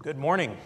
[0.00, 0.56] Good morning.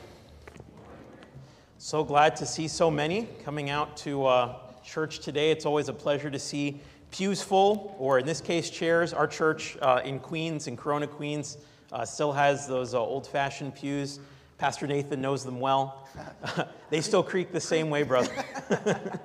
[1.78, 5.50] So glad to see so many coming out to uh, church today.
[5.50, 9.14] It's always a pleasure to see pews full, or in this case, chairs.
[9.14, 11.56] Our church uh, in Queens, in Corona, Queens,
[11.92, 14.20] uh, still has those uh, old fashioned pews.
[14.58, 16.06] Pastor Nathan knows them well.
[16.90, 18.30] they still creak the same way, brother.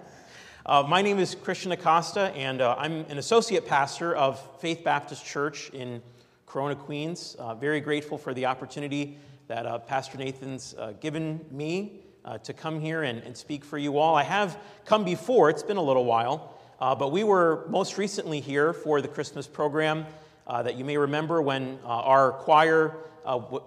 [0.66, 5.26] Uh, my name is Christian Acosta, and uh, I'm an associate pastor of Faith Baptist
[5.26, 6.02] Church in
[6.46, 7.38] Corona, Queens.
[7.58, 12.82] very grateful for the opportunity that uh, Pastor Nathan's uh, given me uh, to come
[12.82, 14.14] here and, and, speak for you all.
[14.14, 18.42] I have come before, it's been a little while, uh, but we were most recently
[18.42, 20.06] here for the Christmas program
[20.48, 22.98] uh, that you may remember when uh, our choir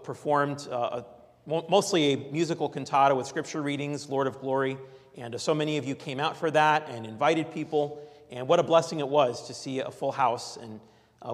[0.05, 1.05] performed a,
[1.47, 4.77] mostly a musical cantata with scripture readings, Lord of Glory.
[5.17, 8.07] And so many of you came out for that and invited people.
[8.31, 10.57] And what a blessing it was to see a full house.
[10.57, 10.81] And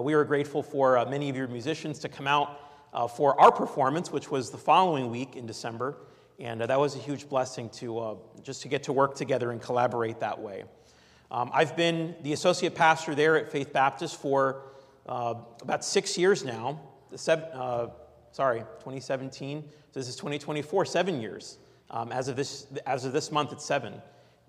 [0.01, 2.66] we were grateful for many of your musicians to come out
[3.07, 5.97] for our performance, which was the following week in December.
[6.39, 9.51] And uh, that was a huge blessing to uh, just to get to work together
[9.51, 10.65] and collaborate that way.
[11.31, 14.61] Um, I've been the associate pastor there at Faith Baptist for
[15.07, 16.79] uh, about six years now.
[17.27, 17.87] Uh,
[18.31, 19.63] sorry, 2017.
[19.91, 21.57] So This is 2024, seven years.
[21.89, 23.93] Um, as, of this, as of this month, it's seven.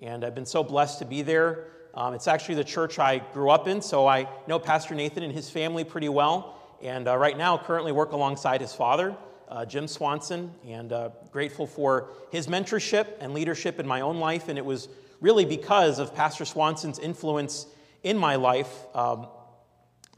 [0.00, 1.68] And I've been so blessed to be there.
[1.94, 5.32] Um, it's actually the church I grew up in, so I know Pastor Nathan and
[5.32, 9.16] his family pretty well and uh, right now currently work alongside his father,
[9.48, 14.48] uh, Jim Swanson, and uh, grateful for his mentorship and leadership in my own life.
[14.48, 14.88] And it was
[15.20, 17.66] really because of Pastor Swanson's influence
[18.02, 19.26] in my life um,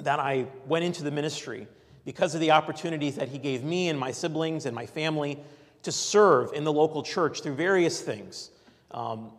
[0.00, 1.66] that I went into the ministry,
[2.04, 5.38] because of the opportunities that he gave me and my siblings and my family
[5.82, 8.50] to serve in the local church through various things.
[8.90, 9.32] Um,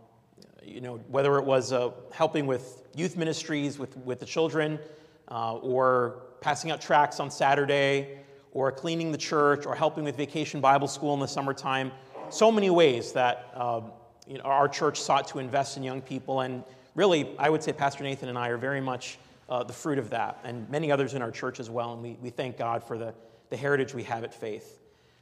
[0.63, 4.79] you know, whether it was uh, helping with youth ministries with, with the children,
[5.27, 8.17] uh, or passing out tracts on Saturday,
[8.51, 11.91] or cleaning the church, or helping with vacation Bible school in the summertime.
[12.29, 13.91] So many ways that um,
[14.27, 16.41] you know, our church sought to invest in young people.
[16.41, 16.63] And
[16.95, 19.19] really, I would say Pastor Nathan and I are very much
[19.49, 21.93] uh, the fruit of that, and many others in our church as well.
[21.93, 23.13] And we, we thank God for the,
[23.49, 24.79] the heritage we have at Faith.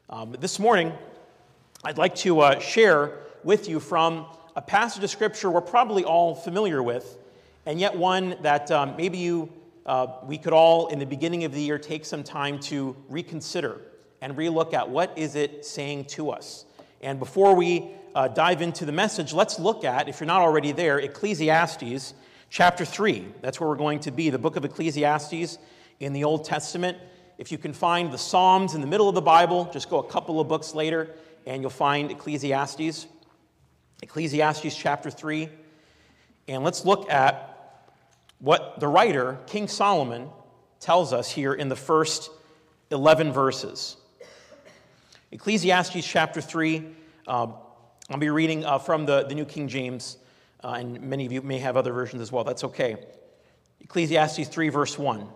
[0.09, 0.93] Um, this morning,
[1.83, 4.25] I'd like to uh, share with you from
[4.55, 7.17] a passage of Scripture we're probably all familiar with,
[7.65, 9.51] and yet one that um, maybe you
[9.85, 13.81] uh, we could all, in the beginning of the year, take some time to reconsider
[14.21, 16.65] and relook at what is it saying to us.
[17.01, 20.71] And before we uh, dive into the message, let's look at, if you're not already
[20.71, 22.13] there, Ecclesiastes
[22.49, 23.25] chapter 3.
[23.41, 25.57] That's where we're going to be, the book of Ecclesiastes
[25.99, 26.97] in the Old Testament.
[27.37, 30.07] If you can find the Psalms in the middle of the Bible, just go a
[30.07, 31.15] couple of books later
[31.45, 33.07] and you'll find Ecclesiastes.
[34.01, 35.49] Ecclesiastes chapter 3.
[36.47, 37.58] And let's look at
[38.39, 40.29] what the writer, King Solomon,
[40.79, 42.31] tells us here in the first
[42.89, 43.97] 11 verses.
[45.31, 46.87] Ecclesiastes chapter 3,
[47.27, 47.47] uh,
[48.09, 50.17] I'll be reading uh, from the, the New King James,
[50.63, 52.43] uh, and many of you may have other versions as well.
[52.43, 52.97] That's okay.
[53.81, 55.27] Ecclesiastes 3, verse 1.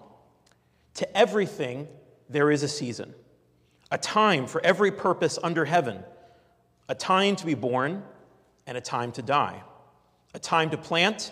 [0.95, 1.87] To everything
[2.29, 3.13] there is a season,
[3.91, 6.03] a time for every purpose under heaven,
[6.89, 8.03] a time to be born
[8.65, 9.61] and a time to die,
[10.33, 11.31] a time to plant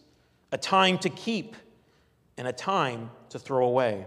[0.51, 1.55] a time to keep
[2.37, 4.05] and a time to throw away,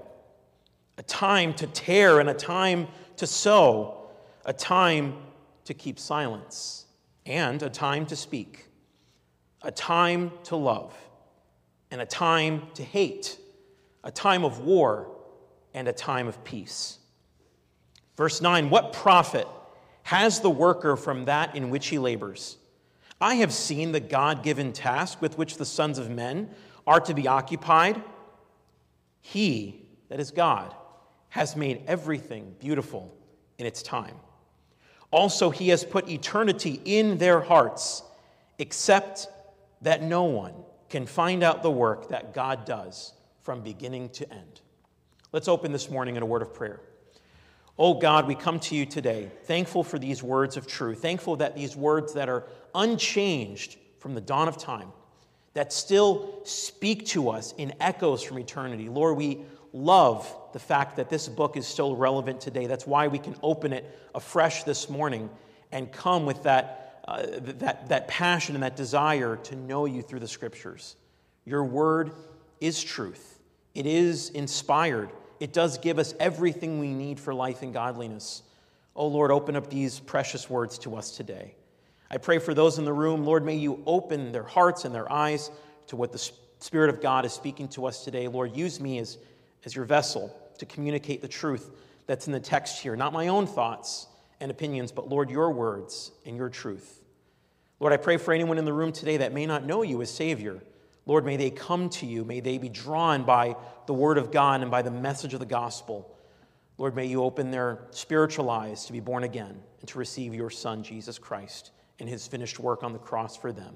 [0.98, 4.08] a time to tear and a time to sow,
[4.44, 5.16] a time
[5.64, 6.86] to keep silence,
[7.26, 8.66] and a time to speak,
[9.62, 10.94] a time to love,
[11.90, 13.38] and a time to hate,
[14.02, 15.08] a time of war,
[15.72, 16.98] and a time of peace.
[18.16, 19.48] Verse 9 What profit
[20.04, 22.58] has the worker from that in which he labors?
[23.20, 26.50] I have seen the God given task with which the sons of men
[26.86, 28.02] are to be occupied.
[29.20, 30.74] He, that is God,
[31.30, 33.14] has made everything beautiful
[33.58, 34.16] in its time.
[35.10, 38.02] Also, He has put eternity in their hearts,
[38.58, 39.28] except
[39.82, 40.54] that no one
[40.88, 44.60] can find out the work that God does from beginning to end.
[45.32, 46.80] Let's open this morning in a word of prayer.
[47.76, 51.56] Oh God, we come to you today, thankful for these words of truth, thankful that
[51.56, 52.44] these words that are
[52.74, 54.88] unchanged from the dawn of time,
[55.54, 58.88] that still speak to us in echoes from eternity.
[58.88, 59.42] Lord, we
[59.72, 62.66] love the fact that this book is still relevant today.
[62.66, 63.84] That's why we can open it
[64.14, 65.30] afresh this morning
[65.72, 70.20] and come with that, uh, that, that passion and that desire to know you through
[70.20, 70.96] the scriptures.
[71.44, 72.12] Your word
[72.60, 73.40] is truth,
[73.74, 75.10] it is inspired,
[75.40, 78.42] it does give us everything we need for life and godliness.
[78.96, 81.56] Oh Lord, open up these precious words to us today.
[82.14, 85.10] I pray for those in the room, Lord, may you open their hearts and their
[85.10, 85.50] eyes
[85.88, 86.30] to what the
[86.60, 88.28] Spirit of God is speaking to us today.
[88.28, 89.18] Lord, use me as,
[89.64, 91.72] as your vessel to communicate the truth
[92.06, 94.06] that's in the text here, not my own thoughts
[94.38, 97.02] and opinions, but Lord, your words and your truth.
[97.80, 100.08] Lord, I pray for anyone in the room today that may not know you as
[100.08, 100.62] Savior.
[101.06, 102.24] Lord, may they come to you.
[102.24, 103.56] May they be drawn by
[103.86, 106.16] the Word of God and by the message of the gospel.
[106.78, 110.50] Lord, may you open their spiritual eyes to be born again and to receive your
[110.50, 113.74] Son, Jesus Christ, and his finished work on the cross for them.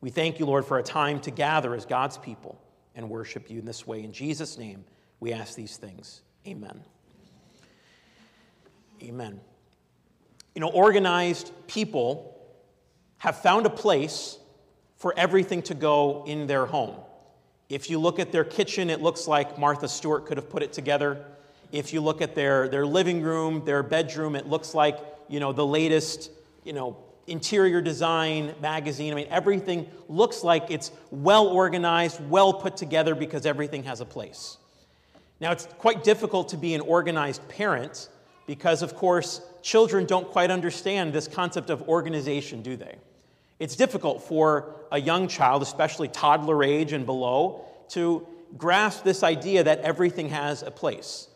[0.00, 2.60] We thank you, Lord, for a time to gather as God's people
[2.94, 4.02] and worship you in this way.
[4.02, 4.84] In Jesus' name,
[5.20, 6.22] we ask these things.
[6.46, 6.82] Amen.
[9.02, 9.40] Amen.
[10.54, 12.38] You know, organized people
[13.18, 14.38] have found a place
[14.96, 16.96] for everything to go in their home.
[17.68, 20.72] If you look at their kitchen, it looks like Martha Stewart could have put it
[20.72, 21.24] together.
[21.72, 24.98] If you look at their, their living room, their bedroom, it looks like,
[25.28, 26.30] you know, the latest,
[26.62, 29.12] you know, interior design magazine.
[29.12, 34.04] I mean, everything looks like it's well organized, well put together because everything has a
[34.04, 34.58] place.
[35.40, 38.08] Now, it's quite difficult to be an organized parent
[38.46, 42.96] because, of course, children don't quite understand this concept of organization, do they?
[43.58, 48.26] It's difficult for a young child, especially toddler age and below, to
[48.56, 51.28] grasp this idea that everything has a place.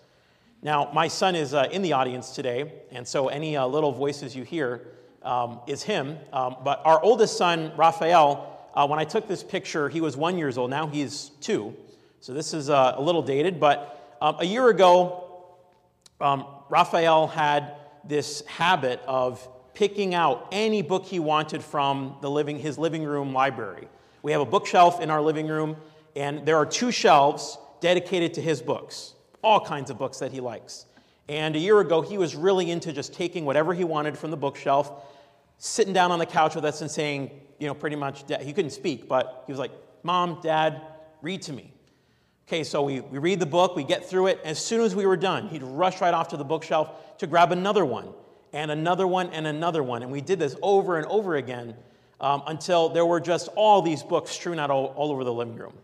[0.62, 4.34] Now, my son is uh, in the audience today, and so any uh, little voices
[4.34, 4.86] you hear
[5.22, 6.18] um, is him.
[6.32, 10.38] Um, but our oldest son, Raphael, uh, when I took this picture, he was one
[10.38, 10.70] years old.
[10.70, 11.74] Now he's two.
[12.20, 13.60] So this is uh, a little dated.
[13.60, 15.46] But um, a year ago,
[16.20, 17.74] um, Raphael had
[18.04, 23.32] this habit of picking out any book he wanted from the living, his living room
[23.32, 23.88] library.
[24.22, 25.76] We have a bookshelf in our living room,
[26.16, 30.40] and there are two shelves dedicated to his books all kinds of books that he
[30.40, 30.86] likes.
[31.28, 34.36] And a year ago, he was really into just taking whatever he wanted from the
[34.36, 35.04] bookshelf,
[35.58, 38.70] sitting down on the couch with us and saying, you know, pretty much, he couldn't
[38.70, 39.72] speak, but he was like,
[40.02, 40.80] Mom, Dad,
[41.20, 41.72] read to me.
[42.46, 44.40] Okay, so we, we read the book, we get through it.
[44.42, 47.52] As soon as we were done, he'd rush right off to the bookshelf to grab
[47.52, 48.08] another one,
[48.54, 50.02] and another one, and another one.
[50.02, 51.74] And we did this over and over again
[52.20, 55.56] um, until there were just all these books strewn out all, all over the living
[55.56, 55.74] room.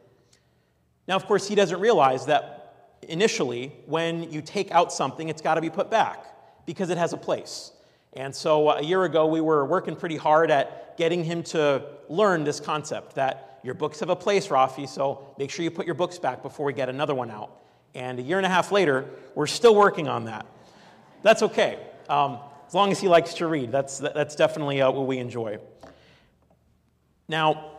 [1.06, 2.63] Now, of course, he doesn't realize that
[3.08, 6.26] initially, when you take out something, it's got to be put back
[6.66, 7.72] because it has a place.
[8.14, 11.84] And so uh, a year ago, we were working pretty hard at getting him to
[12.08, 15.86] learn this concept that your books have a place, Rafi, so make sure you put
[15.86, 17.50] your books back before we get another one out.
[17.94, 20.46] And a year and a half later, we're still working on that.
[21.22, 21.78] That's okay.
[22.08, 25.58] Um, as long as he likes to read, that's, that's definitely uh, what we enjoy.
[27.28, 27.72] Now,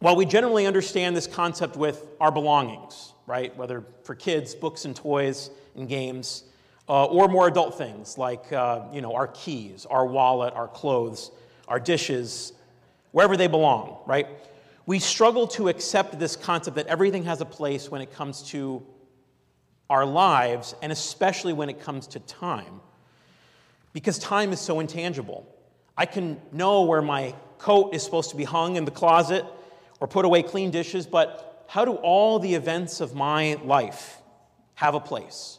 [0.00, 3.56] while we generally understand this concept with our belongings, right?
[3.56, 6.44] Whether for kids, books and toys and games,
[6.88, 11.30] uh, or more adult things like, uh, you know, our keys, our wallet, our clothes,
[11.66, 12.52] our dishes,
[13.12, 14.26] wherever they belong, right?
[14.86, 18.84] We struggle to accept this concept that everything has a place when it comes to
[19.88, 22.80] our lives, and especially when it comes to time,
[23.92, 25.46] because time is so intangible.
[25.96, 29.44] I can know where my coat is supposed to be hung in the closet
[30.00, 34.18] or put away clean dishes, but how do all the events of my life
[34.74, 35.58] have a place?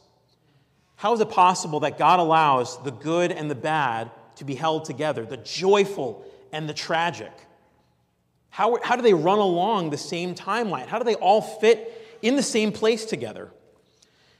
[0.95, 4.85] How is it possible that God allows the good and the bad to be held
[4.85, 7.31] together, the joyful and the tragic?
[8.49, 10.87] How, how do they run along the same timeline?
[10.87, 13.51] How do they all fit in the same place together?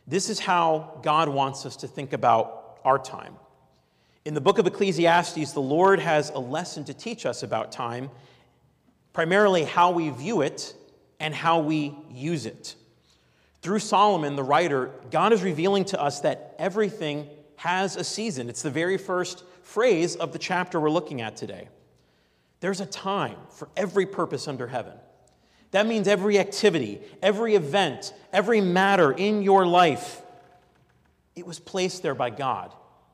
[0.08, 3.36] This is how God wants us to think about our time.
[4.24, 8.10] In the book of Ecclesiastes, the Lord has a lesson to teach us about time,
[9.14, 10.74] primarily how we view it
[11.20, 12.76] and how we use it.
[13.62, 18.50] Through Solomon, the writer, God is revealing to us that everything has a season.
[18.50, 21.68] It's the very first phrase of the chapter we're looking at today.
[22.60, 24.94] There's a time for every purpose under heaven.
[25.72, 30.22] That means every activity, every event, every matter in your life,
[31.36, 32.74] it was placed there by God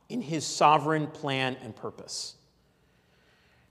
[0.10, 2.36] in His sovereign plan and purpose.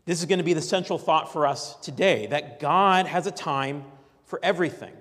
[0.07, 3.31] This is going to be the central thought for us today that God has a
[3.31, 3.85] time
[4.31, 4.93] for everything.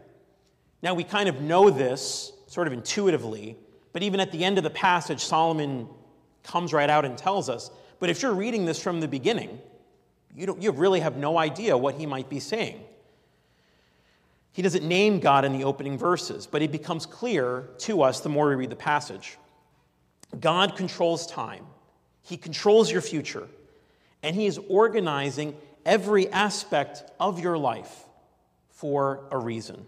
[0.81, 3.55] Now, we kind of know this sort of intuitively,
[3.93, 5.87] but even at the end of the passage, Solomon
[6.43, 7.69] comes right out and tells us.
[7.99, 9.59] But if you're reading this from the beginning,
[10.35, 12.81] you, don't, you really have no idea what he might be saying.
[14.51, 18.29] He doesn't name God in the opening verses, but it becomes clear to us the
[18.29, 19.37] more we read the passage.
[20.39, 21.65] God controls time,
[22.23, 23.47] He controls your future,
[24.23, 25.55] and He is organizing
[25.85, 28.05] every aspect of your life
[28.79, 29.85] for a reason.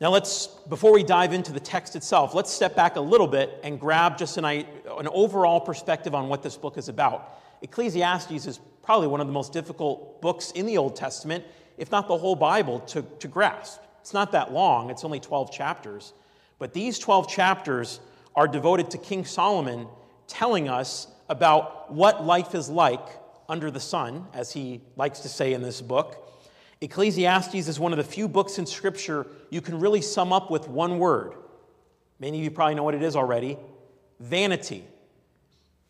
[0.00, 3.58] Now, let's, before we dive into the text itself, let's step back a little bit
[3.64, 7.40] and grab just an, an overall perspective on what this book is about.
[7.62, 11.44] Ecclesiastes is probably one of the most difficult books in the Old Testament,
[11.76, 13.80] if not the whole Bible, to, to grasp.
[14.00, 16.12] It's not that long, it's only 12 chapters.
[16.60, 17.98] But these 12 chapters
[18.36, 19.88] are devoted to King Solomon
[20.28, 23.04] telling us about what life is like
[23.48, 26.27] under the sun, as he likes to say in this book.
[26.80, 30.68] Ecclesiastes is one of the few books in Scripture you can really sum up with
[30.68, 31.34] one word.
[32.20, 33.58] Many of you probably know what it is already
[34.20, 34.84] vanity.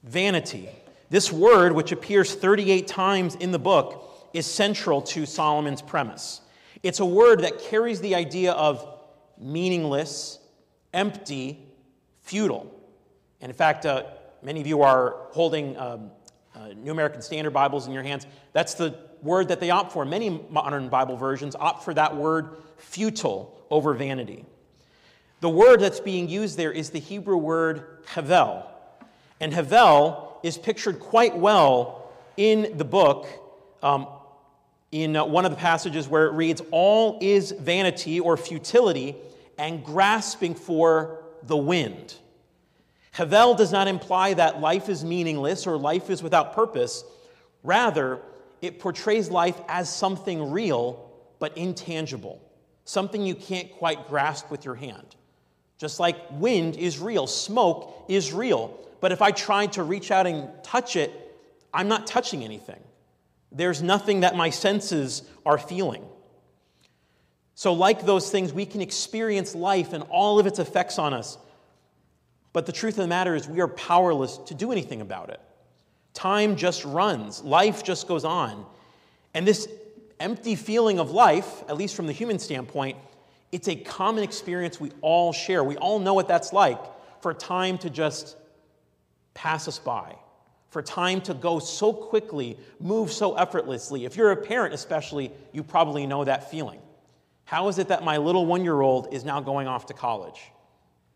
[0.02, 0.68] Vanity.
[1.11, 6.42] This word, which appears 38 times in the book, is central to Solomon's premise.
[6.83, 8.87] It's a word that carries the idea of
[9.38, 10.38] meaningless,
[10.92, 11.66] empty,
[12.23, 12.73] futile.
[13.40, 14.04] And in fact, uh,
[14.42, 16.11] many of you are holding um,
[16.54, 18.26] uh, New American Standard Bibles in your hands.
[18.52, 20.05] That's the word that they opt for.
[20.05, 24.45] Many modern Bible versions opt for that word futile over vanity.
[25.41, 28.69] The word that's being used there is the Hebrew word havel.
[29.41, 33.27] And havel is pictured quite well in the book,
[33.83, 34.09] um,
[34.91, 39.17] in uh, one of the passages where it reads, All is vanity or futility
[39.59, 42.15] and grasping for the wind.
[43.13, 47.05] Havel does not imply that life is meaningless or life is without purpose.
[47.65, 48.21] Rather,
[48.61, 52.41] it portrays life as something real but intangible,
[52.85, 55.17] something you can't quite grasp with your hand.
[55.79, 58.79] Just like wind is real, smoke is real.
[59.00, 61.12] But if I tried to reach out and touch it,
[61.73, 62.83] I'm not touching anything.
[63.53, 66.05] There's nothing that my senses are feeling.
[67.55, 71.38] So, like those things, we can experience life and all of its effects on us.
[72.53, 75.41] But the truth of the matter is, we are powerless to do anything about it.
[76.19, 78.67] Time just runs, life just goes on.
[79.35, 79.69] And this
[80.19, 82.97] empty feeling of life, at least from the human standpoint,
[83.53, 85.63] it's a common experience we all share.
[85.63, 86.81] We all know what that's like
[87.23, 88.37] for time to just
[89.35, 90.17] pass us by,
[90.71, 94.05] for time to go so quickly, move so effortlessly.
[94.05, 96.81] If you're a parent, especially, you probably know that feeling.
[97.45, 100.51] How is it that my little one year old is now going off to college?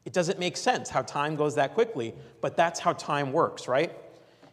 [0.04, 3.92] It doesn't make sense how time goes that quickly, but that's how time works, right?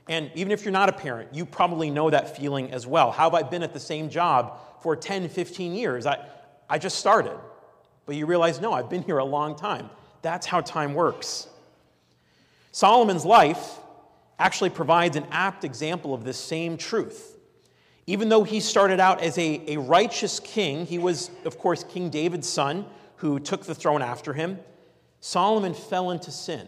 [0.09, 3.11] And even if you're not a parent, you probably know that feeling as well.
[3.11, 6.07] How have I been at the same job for 10, 15 years?
[6.07, 6.25] I,
[6.67, 7.37] I just started.
[8.07, 9.89] But you realize, no, I've been here a long time.
[10.23, 11.47] That's how time works.
[12.71, 13.77] Solomon's life
[14.39, 17.37] actually provides an apt example of this same truth.
[18.07, 22.09] Even though he started out as a, a righteous king, he was, of course, King
[22.09, 22.87] David's son
[23.17, 24.57] who took the throne after him.
[25.19, 26.67] Solomon fell into sin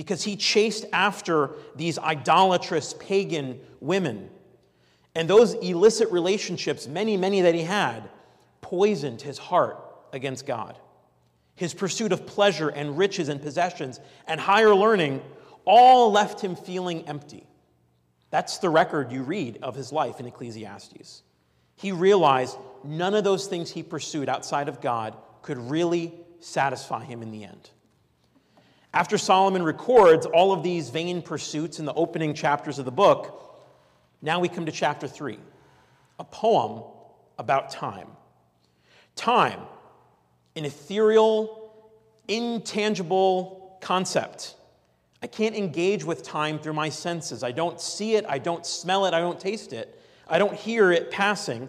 [0.00, 4.30] because he chased after these idolatrous pagan women.
[5.14, 8.08] And those illicit relationships, many, many that he had,
[8.62, 9.76] poisoned his heart
[10.14, 10.78] against God.
[11.54, 15.20] His pursuit of pleasure and riches and possessions and higher learning
[15.66, 17.46] all left him feeling empty.
[18.30, 21.22] That's the record you read of his life in Ecclesiastes.
[21.76, 27.20] He realized none of those things he pursued outside of God could really satisfy him
[27.20, 27.68] in the end.
[28.92, 33.56] After Solomon records all of these vain pursuits in the opening chapters of the book,
[34.20, 35.38] now we come to chapter 3,
[36.18, 36.82] a poem
[37.38, 38.08] about time.
[39.14, 39.60] Time,
[40.56, 41.72] an ethereal,
[42.26, 44.56] intangible concept.
[45.22, 47.44] I can't engage with time through my senses.
[47.44, 50.90] I don't see it, I don't smell it, I don't taste it, I don't hear
[50.90, 51.68] it passing,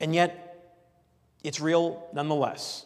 [0.00, 0.74] and yet
[1.42, 2.84] it's real nonetheless.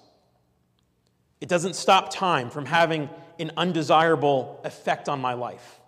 [1.40, 5.80] It doesn't stop time from having an undesirable effect on my life.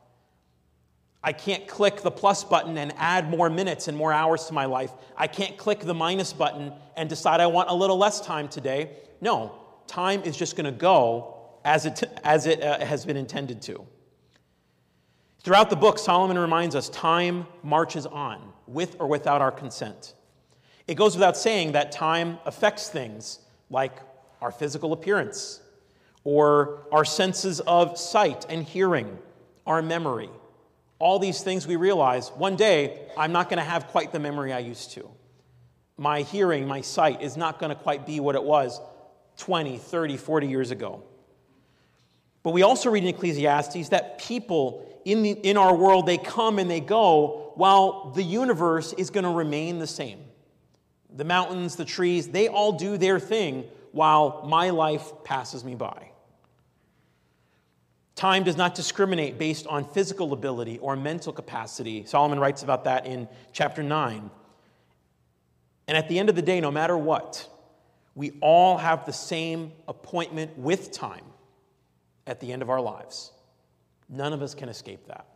[1.22, 4.66] I can't click the plus button and add more minutes and more hours to my
[4.66, 4.92] life.
[5.16, 8.90] I can't click the minus button and decide I want a little less time today.
[9.20, 13.60] No, time is just going to go as it, as it uh, has been intended
[13.62, 13.84] to.
[15.42, 20.14] Throughout the book, Solomon reminds us time marches on, with or without our consent.
[20.86, 23.98] It goes without saying that time affects things like
[24.40, 25.60] our physical appearance,
[26.26, 29.16] or our senses of sight and hearing,
[29.64, 30.28] our memory.
[30.98, 34.52] All these things we realize one day I'm not going to have quite the memory
[34.52, 35.08] I used to.
[35.96, 38.80] My hearing, my sight is not going to quite be what it was
[39.36, 41.04] 20, 30, 40 years ago.
[42.42, 46.58] But we also read in Ecclesiastes that people in, the, in our world, they come
[46.58, 50.18] and they go while the universe is going to remain the same.
[51.08, 56.10] the mountains, the trees, they all do their thing while my life passes me by.
[58.16, 62.04] Time does not discriminate based on physical ability or mental capacity.
[62.06, 64.30] Solomon writes about that in chapter 9.
[65.86, 67.46] And at the end of the day, no matter what,
[68.14, 71.24] we all have the same appointment with time
[72.26, 73.32] at the end of our lives.
[74.08, 75.26] None of us can escape that.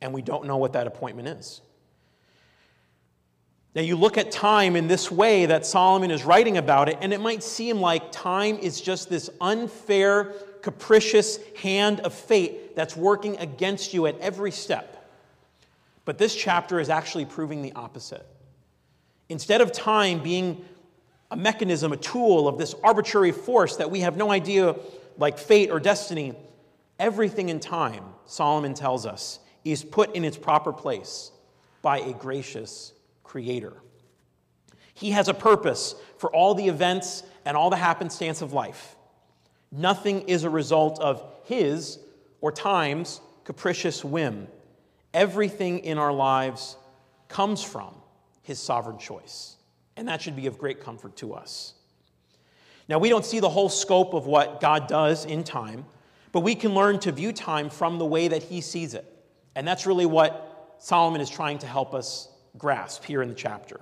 [0.00, 1.60] And we don't know what that appointment is.
[3.74, 7.12] Now, you look at time in this way that Solomon is writing about it, and
[7.12, 10.32] it might seem like time is just this unfair,
[10.66, 15.08] capricious hand of fate that's working against you at every step.
[16.04, 18.26] But this chapter is actually proving the opposite.
[19.28, 20.64] Instead of time being
[21.30, 24.74] a mechanism, a tool of this arbitrary force that we have no idea,
[25.18, 26.34] like fate or destiny,
[26.98, 31.30] everything in time, Solomon tells us, is put in its proper place
[31.80, 32.92] by a gracious
[33.22, 33.74] creator.
[34.94, 38.95] He has a purpose for all the events and all the happenstance of life.
[39.72, 41.98] Nothing is a result of his
[42.40, 44.48] or time's capricious whim.
[45.12, 46.76] Everything in our lives
[47.28, 47.94] comes from
[48.42, 49.56] his sovereign choice.
[49.96, 51.74] And that should be of great comfort to us.
[52.88, 55.86] Now, we don't see the whole scope of what God does in time,
[56.32, 59.04] but we can learn to view time from the way that he sees it.
[59.56, 63.80] And that's really what Solomon is trying to help us grasp here in the chapter.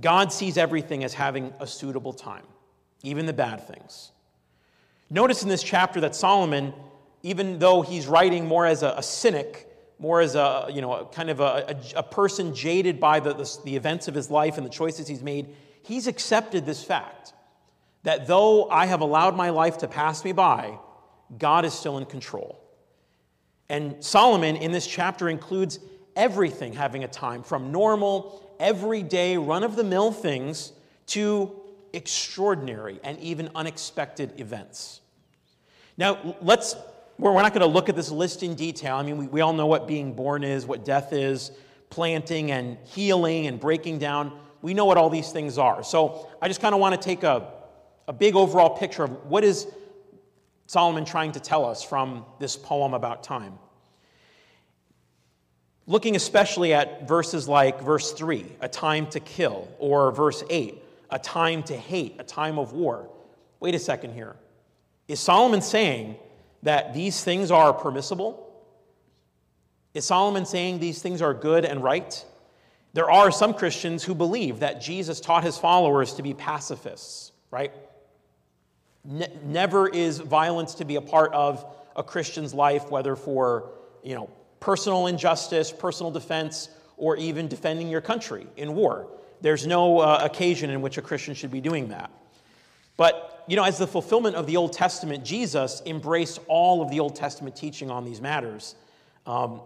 [0.00, 2.44] God sees everything as having a suitable time,
[3.02, 4.12] even the bad things.
[5.10, 6.72] Notice in this chapter that Solomon,
[7.22, 11.04] even though he's writing more as a, a cynic, more as a, you know, a
[11.06, 14.64] kind of a, a, person jaded by the, the, the events of his life and
[14.64, 17.34] the choices he's made, he's accepted this fact
[18.04, 20.78] that though I have allowed my life to pass me by,
[21.36, 22.58] God is still in control.
[23.68, 25.78] And Solomon in this chapter includes
[26.16, 30.72] everything having a time, from normal, everyday, run of the mill things
[31.06, 31.59] to
[31.92, 35.00] extraordinary and even unexpected events.
[35.96, 36.76] Now, let's,
[37.18, 38.96] we're not going to look at this list in detail.
[38.96, 41.50] I mean, we, we all know what being born is, what death is,
[41.90, 44.38] planting and healing and breaking down.
[44.62, 45.82] We know what all these things are.
[45.82, 47.52] So I just kind of want to take a,
[48.08, 49.66] a big overall picture of what is
[50.66, 53.58] Solomon trying to tell us from this poem about time
[55.90, 61.18] looking especially at verses like verse 3, a time to kill, or verse 8, a
[61.18, 63.10] time to hate, a time of war.
[63.60, 64.36] Wait a second here.
[65.08, 66.16] Is Solomon saying
[66.62, 68.46] that these things are permissible?
[69.92, 72.24] Is Solomon saying these things are good and right?
[72.92, 77.72] There are some Christians who believe that Jesus taught his followers to be pacifists, right?
[79.04, 81.64] Ne- never is violence to be a part of
[81.96, 83.70] a Christian's life, whether for,
[84.02, 89.08] you know, personal injustice, personal defense, or even defending your country in war.
[89.40, 92.10] There's no uh, occasion in which a Christian should be doing that.
[92.96, 97.00] But, you know, as the fulfillment of the Old Testament, Jesus embraced all of the
[97.00, 98.74] Old Testament teaching on these matters.
[99.26, 99.62] Um,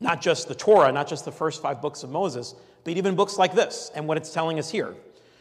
[0.00, 3.36] not just the Torah, not just the first five books of Moses, but even books
[3.36, 4.94] like this and what it's telling us here.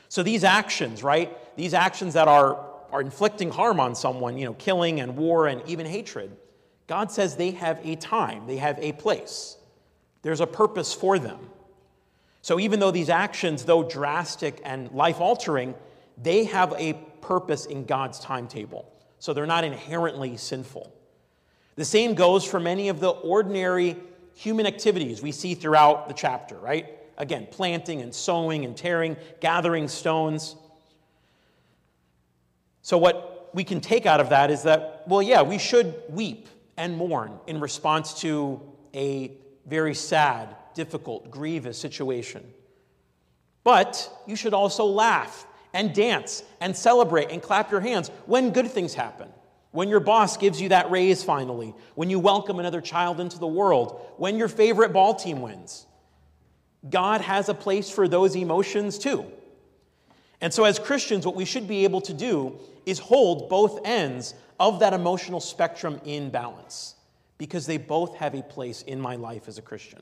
[0.09, 1.35] So these actions, right?
[1.55, 5.61] These actions that are, are inflicting harm on someone, you know, killing and war and
[5.67, 6.35] even hatred,
[6.87, 9.57] God says they have a time, they have a place.
[10.21, 11.39] There's a purpose for them.
[12.47, 15.75] So even though these actions, though drastic and life altering,
[16.17, 18.89] they have a purpose in God's timetable.
[19.19, 20.89] So they're not inherently sinful.
[21.75, 23.97] The same goes for many of the ordinary
[24.33, 26.87] human activities we see throughout the chapter, right?
[27.17, 30.55] Again, planting and sowing and tearing, gathering stones.
[32.81, 36.47] So, what we can take out of that is that, well, yeah, we should weep
[36.77, 38.61] and mourn in response to
[38.93, 39.33] a
[39.65, 42.43] very sad, difficult, grievous situation.
[43.63, 48.69] But you should also laugh and dance and celebrate and clap your hands when good
[48.69, 49.27] things happen.
[49.71, 53.47] When your boss gives you that raise finally, when you welcome another child into the
[53.47, 55.87] world, when your favorite ball team wins.
[56.87, 59.25] God has a place for those emotions too.
[60.39, 64.35] And so, as Christians, what we should be able to do is hold both ends
[64.59, 66.95] of that emotional spectrum in balance
[67.39, 70.01] because they both have a place in my life as a Christian.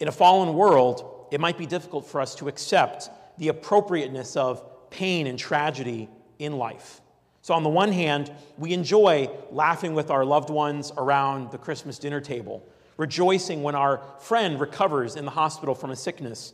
[0.00, 4.90] In a fallen world, it might be difficult for us to accept the appropriateness of
[4.90, 6.08] pain and tragedy
[6.38, 7.00] in life.
[7.42, 11.98] So, on the one hand, we enjoy laughing with our loved ones around the Christmas
[11.98, 16.52] dinner table, rejoicing when our friend recovers in the hospital from a sickness.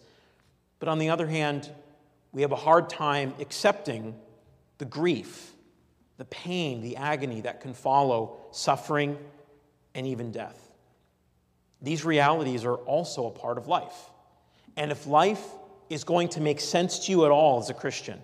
[0.79, 1.71] But on the other hand,
[2.33, 4.15] we have a hard time accepting
[4.79, 5.53] the grief
[6.19, 9.19] the pain, the agony that can follow suffering
[9.95, 10.66] and even death.
[11.87, 14.11] These realities are also a part of life.
[14.77, 15.45] And if life
[15.89, 18.21] is going to make sense to you at all as a Christian,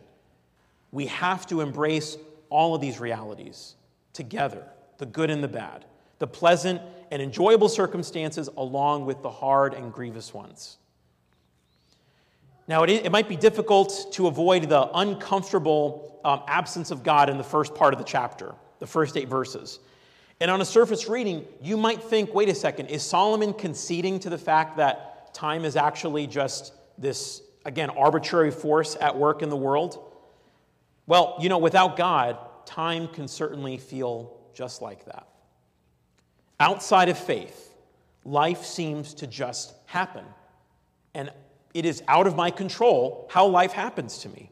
[0.91, 2.17] we have to embrace
[2.51, 3.77] all of these realities
[4.15, 4.65] together
[4.99, 5.85] the good and the bad,
[6.19, 6.81] the pleasant
[7.13, 10.79] and enjoyable circumstances, along with the hard and grievous ones.
[12.67, 17.45] Now, it, might be difficult to avoid the uncomfortable um, absence of God in the
[17.45, 19.79] first part of the chapter, the first eight verses.
[20.43, 24.29] And on a surface reading, you might think wait a second, is Solomon conceding to
[24.29, 29.57] the fact that time is actually just this, again, arbitrary force at work in the
[29.57, 30.13] world?
[31.07, 35.29] Well, you know, without God, time can certainly feel just like that.
[36.59, 37.73] Outside of faith,
[38.25, 40.25] life seems to just happen.
[41.15, 41.31] And
[41.73, 44.51] it is out of my control how life happens to me.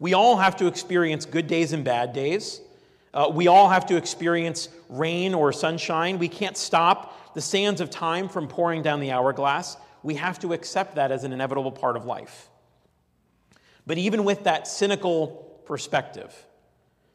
[0.00, 2.60] We all have to experience good days and bad days.
[3.12, 6.18] Uh, we all have to experience rain or sunshine.
[6.18, 9.76] We can't stop the sands of time from pouring down the hourglass.
[10.02, 12.48] We have to accept that as an inevitable part of life.
[13.86, 16.34] But even with that cynical perspective,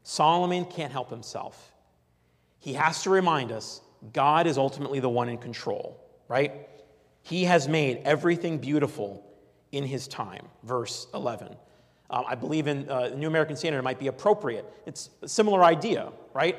[0.04, 1.74] Solomon can't help himself.
[2.60, 3.82] He has to remind us
[4.14, 6.68] God is ultimately the one in control, right?
[7.22, 9.26] He has made everything beautiful
[9.72, 11.56] in his time, verse 11.
[12.10, 14.66] Um, I believe in uh, the New American Standard it might be appropriate.
[14.86, 16.58] It's a similar idea, right?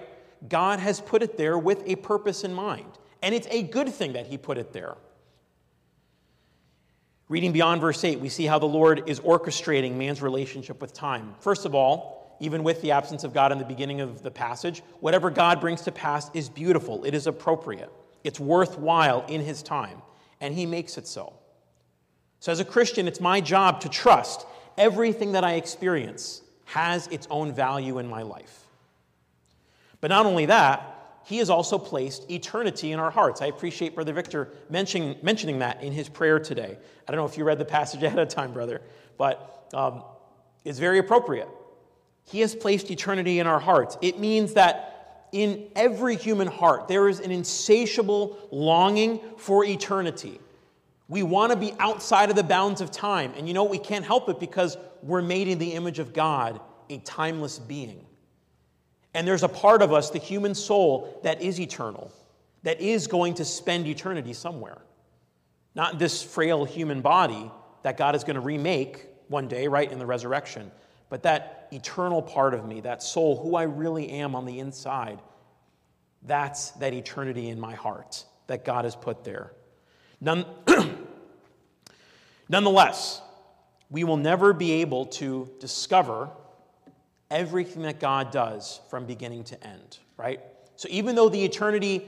[0.48, 4.14] God has put it there with a purpose in mind, and it's a good thing
[4.14, 4.96] that he put it there.
[7.28, 11.34] Reading beyond verse 8, we see how the Lord is orchestrating man's relationship with time.
[11.40, 14.82] First of all, even with the absence of God in the beginning of the passage,
[15.00, 17.90] whatever God brings to pass is beautiful, it is appropriate,
[18.22, 20.02] it's worthwhile in his time,
[20.40, 21.32] and he makes it so.
[22.38, 27.26] So, as a Christian, it's my job to trust everything that I experience has its
[27.30, 28.64] own value in my life.
[30.00, 30.92] But not only that,
[31.24, 33.42] he has also placed eternity in our hearts.
[33.42, 36.78] I appreciate Brother Victor mentioning, mentioning that in his prayer today.
[37.06, 38.80] I don't know if you read the passage ahead of time, brother,
[39.18, 40.04] but um,
[40.64, 41.48] it's very appropriate.
[42.24, 43.96] He has placed eternity in our hearts.
[44.02, 50.40] It means that in every human heart, there is an insatiable longing for eternity.
[51.08, 53.32] We want to be outside of the bounds of time.
[53.36, 56.60] And you know, we can't help it because we're made in the image of God,
[56.90, 58.04] a timeless being.
[59.14, 62.12] And there's a part of us, the human soul, that is eternal,
[62.64, 64.78] that is going to spend eternity somewhere.
[65.74, 67.50] Not this frail human body
[67.82, 70.70] that God is going to remake one day, right, in the resurrection,
[71.08, 75.20] but that eternal part of me, that soul, who I really am on the inside,
[76.22, 79.52] that's that eternity in my heart that God has put there.
[80.20, 80.46] None,
[82.48, 83.22] Nonetheless,
[83.90, 86.30] we will never be able to discover
[87.30, 90.40] everything that God does from beginning to end, right?
[90.76, 92.06] So even though the eternity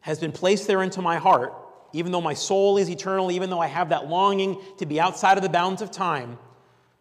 [0.00, 1.54] has been placed there into my heart,
[1.92, 5.36] even though my soul is eternal, even though I have that longing to be outside
[5.36, 6.38] of the bounds of time,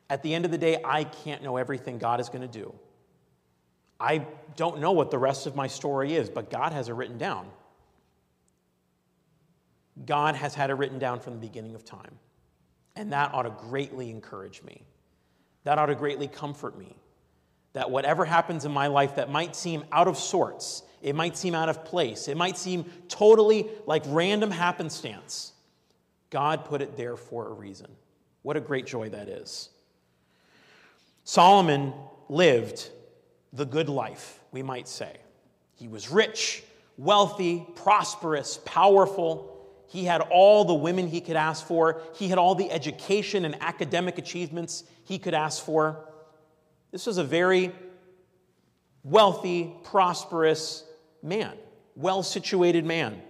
[0.09, 2.73] at the end of the day, I can't know everything God is going to do.
[3.99, 4.25] I
[4.57, 7.47] don't know what the rest of my story is, but God has it written down.
[10.05, 12.17] God has had it written down from the beginning of time.
[12.95, 14.83] And that ought to greatly encourage me.
[15.63, 16.95] That ought to greatly comfort me.
[17.73, 21.55] That whatever happens in my life that might seem out of sorts, it might seem
[21.55, 25.53] out of place, it might seem totally like random happenstance,
[26.29, 27.87] God put it there for a reason.
[28.41, 29.69] What a great joy that is.
[31.23, 31.93] Solomon
[32.29, 32.89] lived
[33.53, 35.17] the good life, we might say.
[35.75, 36.63] He was rich,
[36.97, 39.60] wealthy, prosperous, powerful.
[39.91, 42.01] He had all the women he could ask for.
[42.15, 46.07] He had all the education and academic achievements he could ask for.
[46.91, 47.73] This was a very
[49.03, 50.85] wealthy, prosperous
[51.21, 51.57] man,
[51.97, 53.21] well situated man,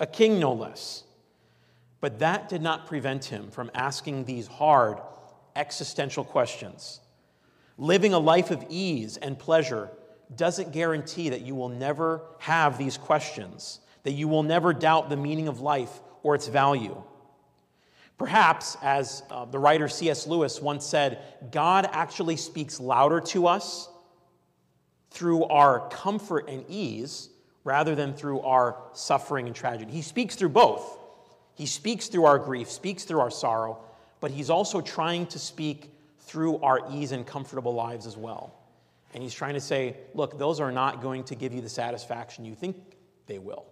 [0.00, 1.04] a king no less.
[2.00, 4.98] But that did not prevent him from asking these hard
[5.54, 6.98] existential questions.
[7.78, 9.88] Living a life of ease and pleasure
[10.34, 15.16] doesn't guarantee that you will never have these questions that you will never doubt the
[15.16, 17.02] meaning of life or its value.
[18.18, 20.26] Perhaps, as uh, the writer C.S.
[20.26, 23.88] Lewis once said, God actually speaks louder to us
[25.10, 27.30] through our comfort and ease
[27.64, 29.90] rather than through our suffering and tragedy.
[29.90, 30.98] He speaks through both.
[31.54, 33.78] He speaks through our grief, speaks through our sorrow,
[34.20, 38.54] but he's also trying to speak through our ease and comfortable lives as well.
[39.12, 42.44] And he's trying to say, look, those are not going to give you the satisfaction
[42.44, 42.76] you think
[43.26, 43.66] they will.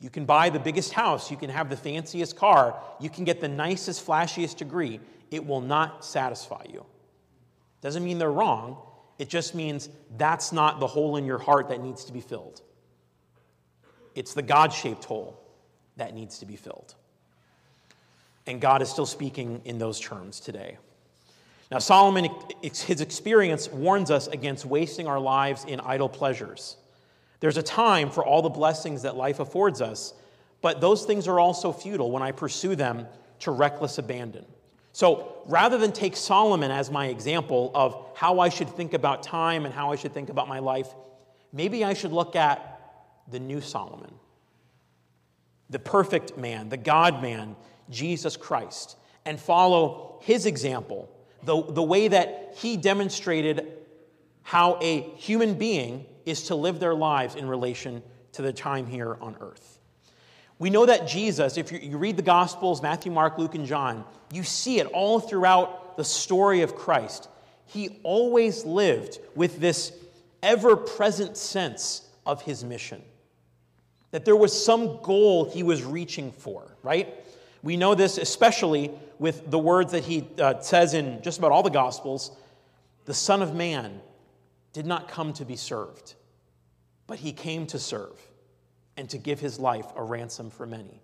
[0.00, 3.40] You can buy the biggest house, you can have the fanciest car, you can get
[3.40, 5.00] the nicest, flashiest degree.
[5.30, 6.84] It will not satisfy you.
[7.80, 8.76] Doesn't mean they're wrong,
[9.18, 12.60] it just means that's not the hole in your heart that needs to be filled.
[14.14, 15.40] It's the God shaped hole
[15.96, 16.94] that needs to be filled.
[18.46, 20.76] And God is still speaking in those terms today.
[21.70, 22.28] Now, Solomon,
[22.62, 26.76] his experience warns us against wasting our lives in idle pleasures.
[27.40, 30.14] There's a time for all the blessings that life affords us,
[30.62, 33.06] but those things are also futile when I pursue them
[33.40, 34.46] to reckless abandon.
[34.92, 39.66] So rather than take Solomon as my example of how I should think about time
[39.66, 40.88] and how I should think about my life,
[41.52, 42.80] maybe I should look at
[43.30, 44.14] the new Solomon,
[45.68, 47.56] the perfect man, the God man,
[47.90, 48.96] Jesus Christ,
[49.26, 51.10] and follow his example,
[51.42, 53.72] the, the way that he demonstrated
[54.42, 59.16] how a human being is to live their lives in relation to the time here
[59.22, 59.78] on earth.
[60.58, 64.42] We know that Jesus, if you, read the Gospels, Matthew, Mark, Luke, and John, you
[64.42, 67.28] see it all throughout the story of Christ.
[67.66, 69.92] He always lived with this
[70.42, 73.02] ever present sense of his mission
[74.12, 77.14] that there was some goal he was reaching for, right?
[77.62, 81.62] We know this especially with the words that he uh, says in just about all
[81.62, 82.30] the Gospels
[83.04, 84.00] the Son of Man
[84.76, 86.16] did not come to be served,
[87.06, 88.20] but he came to serve
[88.98, 91.00] and to give his life a ransom for many.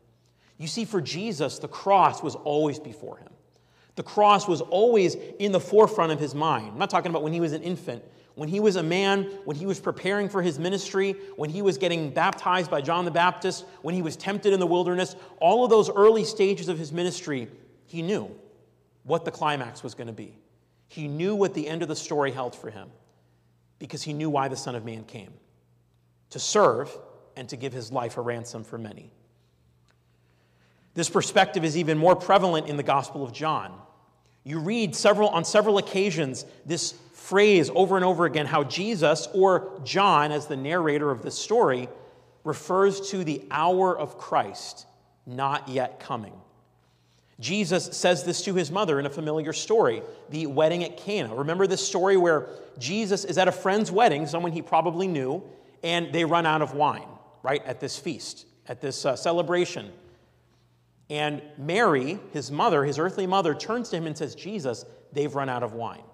[0.59, 3.31] You see, for Jesus, the cross was always before him.
[3.95, 6.73] The cross was always in the forefront of his mind.
[6.73, 8.05] I'm not talking about when he was an infant,
[8.35, 11.79] when he was a man, when he was preparing for his ministry, when he was
[11.79, 15.71] getting baptized by John the Baptist, when he was tempted in the wilderness, all of
[15.71, 17.49] those early stages of his ministry,
[17.87, 18.31] he knew
[19.05, 20.37] what the climax was going to be.
[20.89, 22.91] He knew what the end of the story held for him
[23.83, 25.33] because he knew why the Son of Man came
[26.31, 26.97] to serve
[27.35, 29.11] and to give his life a ransom for many.
[30.95, 33.77] This perspective is even more prevalent in the Gospel of John.
[34.45, 39.81] You read several on several occasions this phrase over and over again how Jesus, or
[39.83, 41.89] John as the narrator of this story,
[42.45, 44.87] refers to the hour of Christ
[45.27, 46.35] not yet coming.
[47.43, 50.01] Jesus says this to his mother in a familiar story,
[50.31, 51.35] the wedding at Cana.
[51.35, 52.47] Remember this story where
[52.79, 55.43] Jesus is at a friend's wedding, someone he probably knew,
[55.83, 57.09] and they run out of wine,
[57.43, 59.91] right, at this feast, at this uh, celebration.
[61.11, 65.49] And Mary, his mother, his earthly mother, turns to him and says, Jesus, they've run
[65.49, 66.05] out of wine.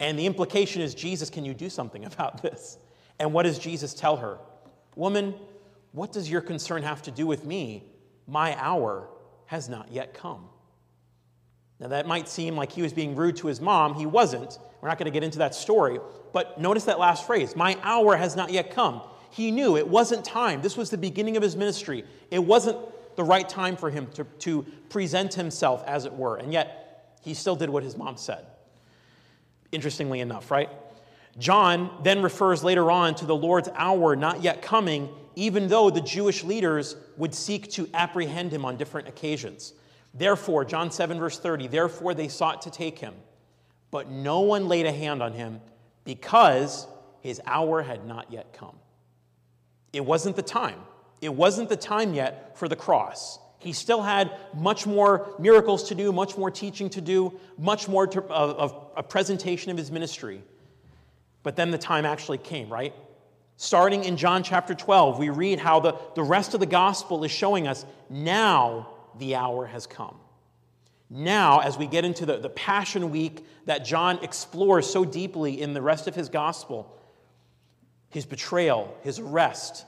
[0.00, 2.78] And the implication is, Jesus, can you do something about this?
[3.18, 4.38] And what does Jesus tell her?
[4.96, 5.34] Woman,
[5.92, 7.84] what does your concern have to do with me?
[8.26, 9.08] My hour
[9.46, 10.48] has not yet come.
[11.80, 13.94] Now, that might seem like he was being rude to his mom.
[13.94, 14.58] He wasn't.
[14.80, 15.98] We're not going to get into that story.
[16.32, 19.02] But notice that last phrase My hour has not yet come.
[19.30, 20.62] He knew it wasn't time.
[20.62, 22.04] This was the beginning of his ministry.
[22.30, 22.78] It wasn't
[23.16, 26.36] the right time for him to, to present himself, as it were.
[26.36, 28.46] And yet, he still did what his mom said
[29.74, 30.70] interestingly enough, right?
[31.36, 36.00] John then refers later on to the Lord's hour not yet coming, even though the
[36.00, 39.74] Jewish leaders would seek to apprehend him on different occasions.
[40.12, 43.14] Therefore, John 7, verse 30, therefore they sought to take him,
[43.90, 45.60] but no one laid a hand on him
[46.04, 46.86] because
[47.20, 48.76] his hour had not yet come.
[49.92, 50.80] It wasn't the time.
[51.20, 53.38] It wasn't the time yet for the cross.
[53.58, 58.06] He still had much more miracles to do, much more teaching to do, much more
[58.06, 60.42] to, of a presentation of his ministry.
[61.42, 62.92] But then the time actually came, right?
[63.56, 67.30] Starting in John chapter 12, we read how the, the rest of the gospel is
[67.30, 68.88] showing us now
[69.18, 70.16] the hour has come.
[71.08, 75.72] Now, as we get into the, the Passion Week that John explores so deeply in
[75.72, 76.98] the rest of his gospel,
[78.10, 79.84] his betrayal, his arrest,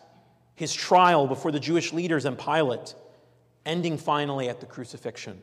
[0.54, 2.94] his trial before the Jewish leaders and Pilate,
[3.64, 5.42] ending finally at the crucifixion.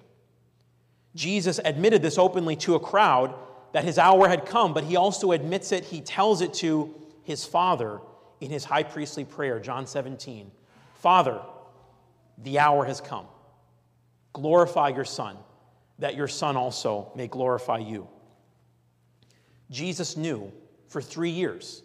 [1.14, 3.36] Jesus admitted this openly to a crowd
[3.74, 7.46] that his hour had come, but he also admits it, he tells it to his
[7.46, 8.00] Father
[8.42, 10.52] in his high priestly prayer, John 17.
[10.96, 11.40] Father,
[12.38, 13.26] the hour has come.
[14.34, 15.38] Glorify your Son,
[16.00, 18.08] that your Son also may glorify you.
[19.70, 20.52] Jesus knew
[20.88, 21.84] for three years,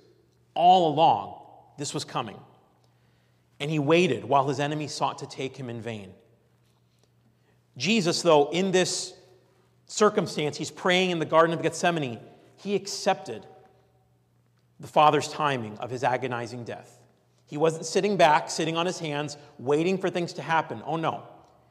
[0.55, 1.41] all along,
[1.79, 2.39] this was coming.
[3.61, 6.13] And he waited while his enemies sought to take him in vain.
[7.77, 9.15] Jesus, though, in this
[9.87, 12.19] circumstance, he's praying in the Garden of Gethsemane,
[12.57, 13.47] he accepted
[14.81, 17.01] the Father's timing of his agonizing death.
[17.47, 20.83] He wasn't sitting back, sitting on his hands, waiting for things to happen.
[20.85, 21.23] Oh no.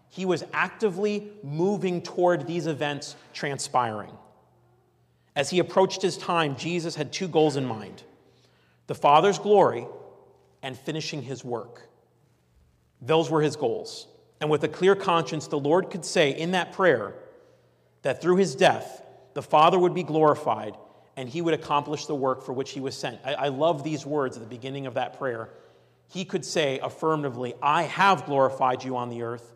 [0.10, 4.12] He was actively moving toward these events transpiring.
[5.36, 8.04] As he approached his time, Jesus had two goals in mind
[8.88, 9.86] the Father's glory
[10.64, 11.90] and finishing his work.
[13.02, 14.08] Those were his goals.
[14.40, 17.14] And with a clear conscience, the Lord could say in that prayer
[18.02, 20.76] that through his death, the Father would be glorified
[21.18, 23.20] and he would accomplish the work for which he was sent.
[23.26, 25.50] I, I love these words at the beginning of that prayer.
[26.08, 29.52] He could say affirmatively, I have glorified you on the earth.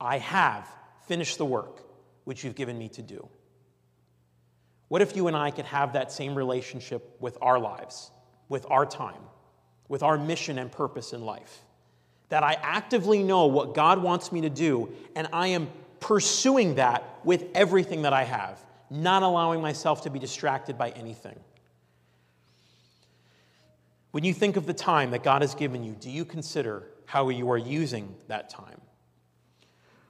[0.00, 0.66] I have
[1.06, 1.82] finished the work
[2.24, 3.28] which you've given me to do.
[4.88, 8.10] What if you and I could have that same relationship with our lives,
[8.48, 9.22] with our time,
[9.88, 11.60] with our mission and purpose in life?
[12.30, 15.68] That I actively know what God wants me to do, and I am
[16.00, 18.58] pursuing that with everything that I have,
[18.92, 21.38] not allowing myself to be distracted by anything.
[24.10, 27.30] When you think of the time that God has given you, do you consider how
[27.30, 28.80] you are using that time?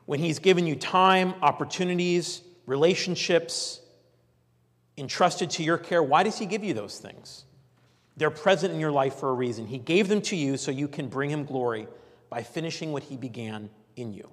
[0.07, 3.81] When He's given you time, opportunities, relationships
[4.99, 7.45] entrusted to your care, why does He give you those things?
[8.17, 9.67] They're present in your life for a reason.
[9.67, 11.87] He gave them to you so you can bring Him glory
[12.29, 14.29] by finishing what He began in you.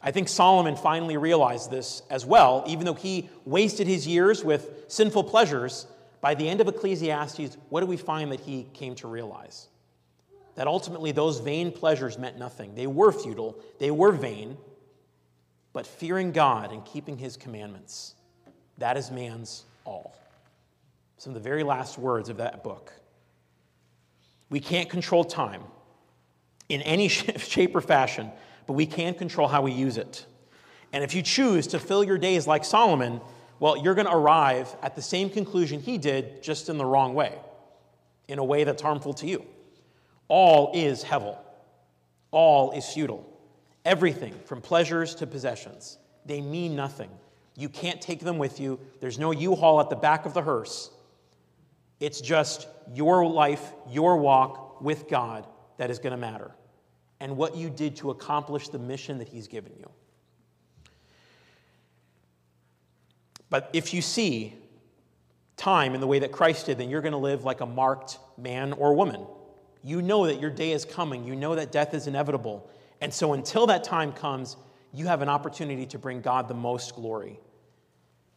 [0.00, 4.84] I think Solomon finally realized this as well, even though he wasted his years with
[4.88, 5.86] sinful pleasures.
[6.20, 9.68] By the end of Ecclesiastes, what do we find that he came to realize?
[10.54, 12.74] That ultimately those vain pleasures meant nothing.
[12.74, 14.56] They were futile, they were vain,
[15.72, 18.14] but fearing God and keeping his commandments,
[18.78, 20.16] that is man's all.
[21.18, 22.92] Some of the very last words of that book.
[24.50, 25.62] We can't control time
[26.68, 28.30] in any shape or fashion
[28.68, 30.26] but we can control how we use it.
[30.92, 33.22] And if you choose to fill your days like Solomon,
[33.60, 37.14] well, you're going to arrive at the same conclusion he did, just in the wrong
[37.14, 37.34] way,
[38.28, 39.42] in a way that's harmful to you.
[40.28, 41.38] All is hevel,
[42.30, 43.26] all is futile.
[43.86, 47.10] Everything from pleasures to possessions, they mean nothing.
[47.56, 48.78] You can't take them with you.
[49.00, 50.90] There's no U haul at the back of the hearse.
[52.00, 55.46] It's just your life, your walk with God
[55.78, 56.52] that is going to matter
[57.20, 59.90] and what you did to accomplish the mission that He's given you.
[63.50, 64.54] But if you see
[65.56, 68.18] time in the way that Christ did, then you're going to live like a marked
[68.36, 69.26] man or woman.
[69.82, 72.70] You know that your day is coming, you know that death is inevitable.
[73.00, 74.56] And so until that time comes,
[74.92, 77.38] you have an opportunity to bring God the most glory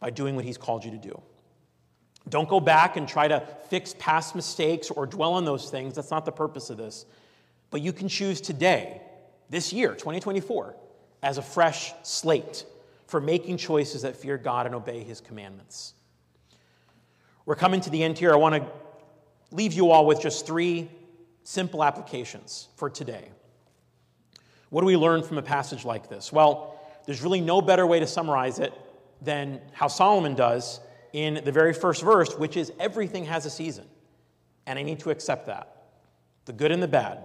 [0.00, 1.20] by doing what He's called you to do.
[2.28, 5.94] Don't go back and try to fix past mistakes or dwell on those things.
[5.94, 7.04] That's not the purpose of this.
[7.72, 9.00] But you can choose today,
[9.48, 10.76] this year, 2024,
[11.22, 12.66] as a fresh slate
[13.06, 15.94] for making choices that fear God and obey his commandments.
[17.46, 18.32] We're coming to the end here.
[18.32, 18.70] I want to
[19.50, 20.90] leave you all with just three
[21.44, 23.30] simple applications for today.
[24.68, 26.30] What do we learn from a passage like this?
[26.30, 28.72] Well, there's really no better way to summarize it
[29.22, 30.78] than how Solomon does
[31.14, 33.86] in the very first verse, which is everything has a season.
[34.66, 35.68] And I need to accept that
[36.44, 37.24] the good and the bad.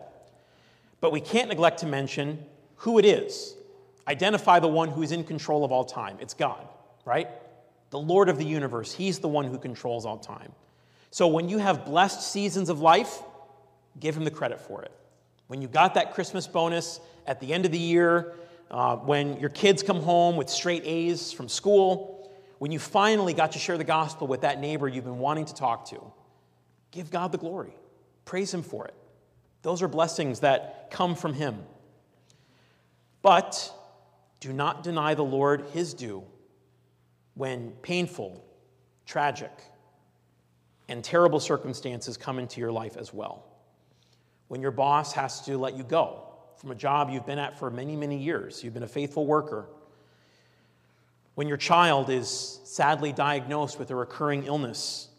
[0.99, 2.45] But we can't neglect to mention
[2.77, 3.55] who it is.
[4.07, 6.17] Identify the one who is in control of all time.
[6.19, 6.67] It's God,
[7.05, 7.27] right?
[7.89, 8.93] The Lord of the universe.
[8.93, 10.51] He's the one who controls all time.
[11.11, 13.21] So when you have blessed seasons of life,
[13.99, 14.91] give him the credit for it.
[15.47, 18.33] When you got that Christmas bonus at the end of the year,
[18.69, 23.53] uh, when your kids come home with straight A's from school, when you finally got
[23.53, 26.01] to share the gospel with that neighbor you've been wanting to talk to,
[26.91, 27.73] give God the glory.
[28.25, 28.93] Praise him for it.
[29.67, 31.61] Those are blessings that come from Him.
[33.21, 33.69] But
[34.39, 36.23] do not deny the Lord His due
[37.33, 38.45] when painful,
[39.05, 39.51] tragic,
[40.87, 43.43] and terrible circumstances come into your life as well.
[44.47, 46.23] When your boss has to let you go
[46.55, 49.67] from a job you've been at for many, many years, you've been a faithful worker.
[51.35, 55.09] When your child is sadly diagnosed with a recurring illness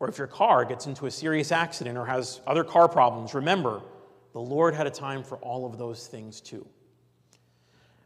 [0.00, 3.82] or if your car gets into a serious accident or has other car problems, remember,
[4.32, 6.66] the Lord had a time for all of those things too.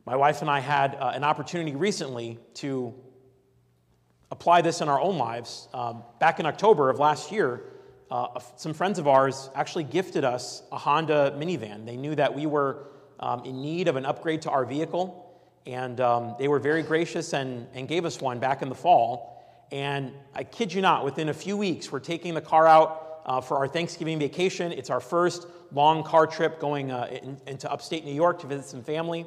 [0.04, 2.92] My wife and I had uh, an opportunity recently to
[4.30, 5.68] apply this in our own lives.
[5.72, 7.62] Um, back in October of last year,
[8.10, 11.86] uh, some friends of ours actually gifted us a Honda minivan.
[11.86, 12.88] They knew that we were
[13.20, 17.32] um, in need of an upgrade to our vehicle, and um, they were very gracious
[17.32, 19.33] and, and gave us one back in the fall.
[19.72, 23.40] And I kid you not, within a few weeks, we're taking the car out uh,
[23.40, 24.72] for our Thanksgiving vacation.
[24.72, 28.66] It's our first long car trip going uh, in, into upstate New York to visit
[28.66, 29.26] some family.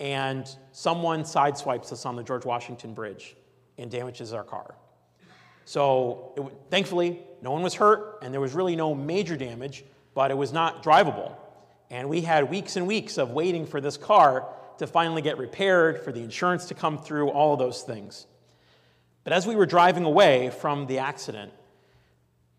[0.00, 3.36] And someone sideswipes us on the George Washington Bridge
[3.78, 4.74] and damages our car.
[5.64, 10.30] So, it, thankfully, no one was hurt, and there was really no major damage, but
[10.30, 11.34] it was not drivable.
[11.90, 14.48] And we had weeks and weeks of waiting for this car
[14.78, 18.26] to finally get repaired, for the insurance to come through, all of those things.
[19.26, 21.52] But as we were driving away from the accident,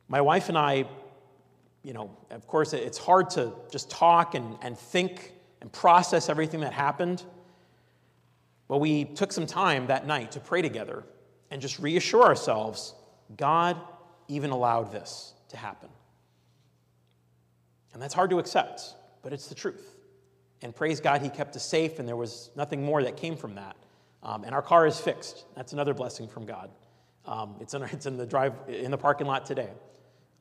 [0.10, 0.84] my wife and I,
[1.82, 6.60] you know, of course, it's hard to just talk and, and think and process everything
[6.60, 7.24] that happened.
[8.68, 11.06] But we took some time that night to pray together
[11.52, 12.94] and just reassure ourselves
[13.38, 13.78] God
[14.28, 15.88] even allowed this to happen.
[17.94, 18.94] And that's hard to accept,
[19.24, 19.96] but it's the truth.
[20.62, 23.56] And praise God, he kept us safe, and there was nothing more that came from
[23.56, 23.78] that.
[24.24, 25.46] Um, and our car is fixed.
[25.56, 26.70] That's another blessing from God.
[27.26, 29.70] Um, it's, in, it's in the drive in the parking lot today.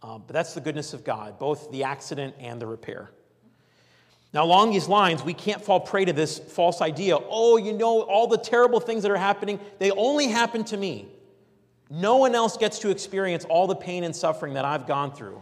[0.03, 3.11] Um, but that's the goodness of God, both the accident and the repair.
[4.33, 8.03] Now, along these lines, we can't fall prey to this false idea oh, you know,
[8.03, 11.09] all the terrible things that are happening, they only happen to me.
[11.89, 15.41] No one else gets to experience all the pain and suffering that I've gone through.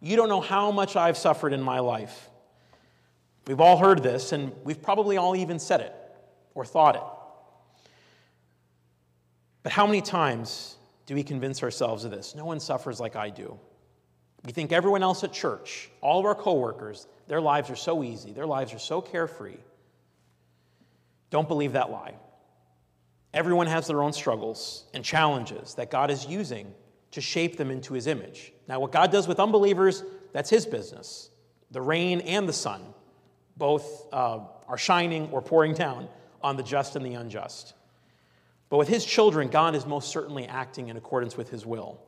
[0.00, 2.28] You don't know how much I've suffered in my life.
[3.46, 5.94] We've all heard this, and we've probably all even said it
[6.54, 7.02] or thought it.
[9.62, 12.34] But how many times do we convince ourselves of this?
[12.34, 13.58] No one suffers like I do.
[14.44, 18.32] We think everyone else at church, all of our coworkers, their lives are so easy,
[18.32, 19.56] their lives are so carefree.
[21.30, 22.14] Don't believe that lie.
[23.34, 26.72] Everyone has their own struggles and challenges that God is using
[27.10, 28.52] to shape them into his image.
[28.68, 31.30] Now, what God does with unbelievers, that's his business.
[31.70, 32.82] The rain and the sun
[33.56, 36.08] both uh, are shining or pouring down
[36.42, 37.74] on the just and the unjust.
[38.68, 42.00] But with his children, God is most certainly acting in accordance with his will.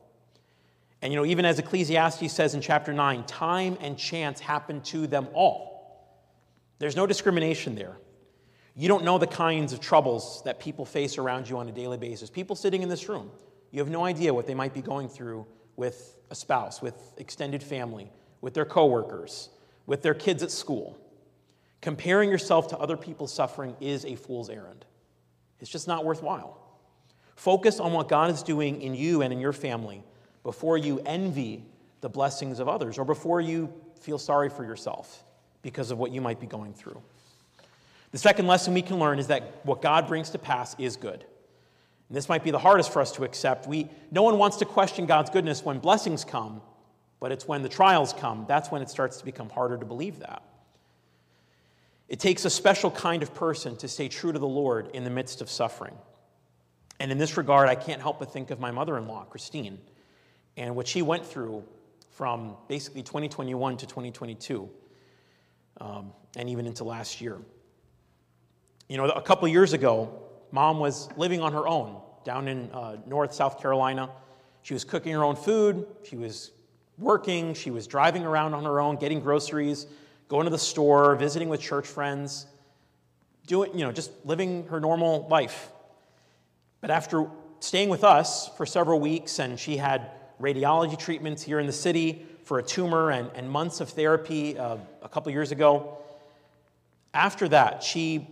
[1.01, 5.07] And you know, even as Ecclesiastes says in chapter 9, time and chance happen to
[5.07, 5.71] them all.
[6.77, 7.97] There's no discrimination there.
[8.75, 11.97] You don't know the kinds of troubles that people face around you on a daily
[11.97, 12.29] basis.
[12.29, 13.31] People sitting in this room,
[13.71, 15.45] you have no idea what they might be going through
[15.75, 19.49] with a spouse, with extended family, with their coworkers,
[19.87, 20.97] with their kids at school.
[21.81, 24.85] Comparing yourself to other people's suffering is a fool's errand.
[25.61, 26.57] It's just not worthwhile.
[27.35, 30.03] Focus on what God is doing in you and in your family
[30.43, 31.63] before you envy
[32.01, 35.23] the blessings of others or before you feel sorry for yourself
[35.61, 36.99] because of what you might be going through.
[38.11, 41.23] The second lesson we can learn is that what God brings to pass is good.
[42.09, 43.67] And this might be the hardest for us to accept.
[43.67, 46.61] We, no one wants to question God's goodness when blessings come,
[47.19, 50.19] but it's when the trials come, that's when it starts to become harder to believe
[50.19, 50.43] that.
[52.11, 55.09] It takes a special kind of person to stay true to the Lord in the
[55.09, 55.93] midst of suffering.
[56.99, 59.79] And in this regard, I can't help but think of my mother in law, Christine,
[60.57, 61.63] and what she went through
[62.09, 64.69] from basically 2021 to 2022,
[65.79, 67.37] um, and even into last year.
[68.89, 72.97] You know, a couple years ago, mom was living on her own down in uh,
[73.07, 74.09] North South Carolina.
[74.63, 76.51] She was cooking her own food, she was
[76.97, 79.87] working, she was driving around on her own, getting groceries,
[80.31, 82.45] going to the store, visiting with church friends,
[83.47, 85.67] doing, you know, just living her normal life.
[86.79, 87.27] But after
[87.59, 90.09] staying with us for several weeks, and she had
[90.39, 94.77] radiology treatments here in the city for a tumor and, and months of therapy uh,
[95.01, 95.97] a couple years ago,
[97.13, 98.25] after that, she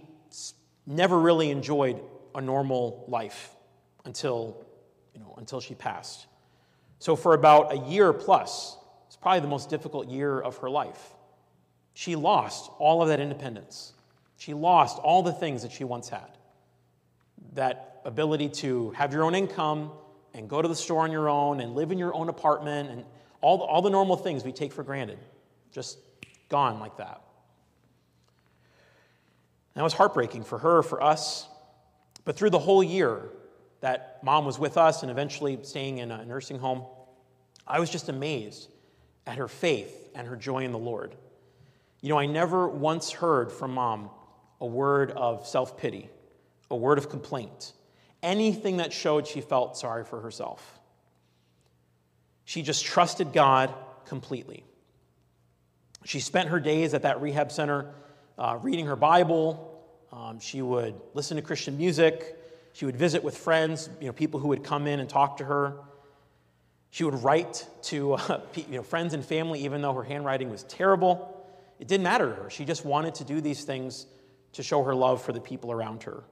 [0.87, 1.99] never really enjoyed
[2.33, 3.49] a normal life
[4.05, 4.65] until,
[5.13, 6.27] you know, until she passed.
[6.99, 8.77] So, for about a year plus,
[9.07, 11.15] it's probably the most difficult year of her life.
[11.99, 13.91] She lost all of that independence.
[14.37, 16.29] She lost all the things that she once had
[17.55, 19.91] that ability to have your own income
[20.33, 23.03] and go to the store on your own and live in your own apartment and
[23.41, 25.19] all the, all the normal things we take for granted.
[25.73, 25.97] Just
[26.47, 27.21] gone like that.
[29.73, 31.49] That was heartbreaking for her, for us.
[32.23, 33.23] But through the whole year
[33.81, 36.85] that mom was with us and eventually staying in a nursing home,
[37.67, 38.69] I was just amazed
[39.27, 41.13] at her faith and her joy in the Lord.
[42.01, 44.09] You know, I never once heard from mom
[44.61, 46.09] a word of self pity,
[46.69, 47.73] a word of complaint,
[48.23, 50.79] anything that showed she felt sorry for herself.
[52.45, 53.73] She just trusted God
[54.05, 54.63] completely.
[56.05, 57.93] She spent her days at that rehab center
[58.37, 59.69] uh, reading her Bible,
[60.11, 62.35] um, she would listen to Christian music.
[62.73, 65.45] She would visit with friends, you know, people who would come in and talk to
[65.45, 65.75] her.
[66.91, 70.63] She would write to uh, you know, friends and family, even though her handwriting was
[70.63, 71.35] terrible.
[71.79, 72.49] It didn't matter to her.
[72.49, 74.05] She just wanted to do these things
[74.53, 76.23] to show her love for the people around her.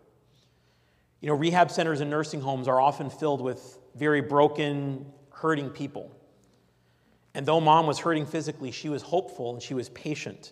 [1.22, 6.12] You know, rehab centers and nursing homes are often filled with very broken, hurting people.
[7.34, 10.52] And though mom was hurting physically, she was hopeful and she was patient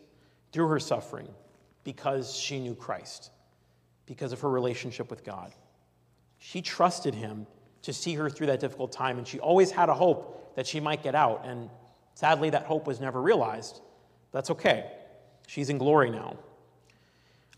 [0.51, 1.27] through her suffering
[1.83, 3.31] because she knew Christ,
[4.05, 5.53] because of her relationship with God.
[6.37, 7.47] She trusted him
[7.83, 10.79] to see her through that difficult time, and she always had a hope that she
[10.79, 11.45] might get out.
[11.45, 11.69] And
[12.15, 13.81] sadly, that hope was never realized.
[14.35, 14.91] That's okay.
[15.47, 16.35] She's in glory now.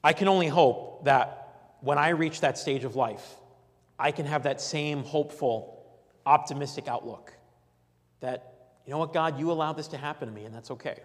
[0.04, 3.26] I can only hope that when I reach that stage of life,
[3.98, 5.84] I can have that same hopeful,
[6.24, 7.34] optimistic outlook
[8.20, 11.00] that, you know what, God, you allowed this to happen to me, and that's okay.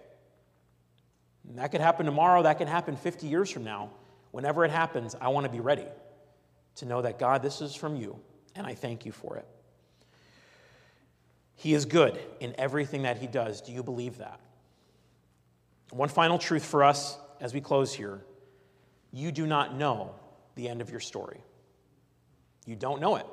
[1.49, 3.93] And that could happen tomorrow, that could happen 50 years from now.
[4.31, 5.87] Whenever it happens, I want to be ready
[6.75, 8.18] to know that, God, this is from you,
[8.55, 9.49] and I thank you for it.
[11.55, 13.62] He is good in everything that he does.
[13.62, 14.39] Do you believe that?
[15.93, 18.24] One final truth for us as we close here,
[19.12, 20.14] you do not know
[20.55, 21.38] the end of your story.
[22.64, 23.26] You don't know it.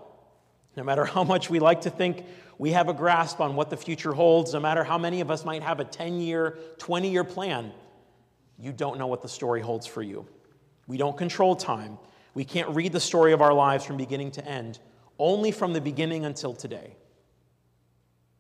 [0.76, 2.26] No matter how much we like to think
[2.58, 5.46] we have a grasp on what the future holds, no matter how many of us
[5.46, 7.72] might have a 10 year, 20 year plan,
[8.58, 10.28] you don't know what the story holds for you.
[10.86, 11.98] We don't control time.
[12.34, 14.80] We can't read the story of our lives from beginning to end,
[15.18, 16.98] only from the beginning until today.